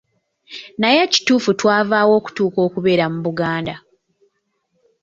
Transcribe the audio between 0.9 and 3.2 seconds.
ekituufu twavaawa okutuuka okubeera mu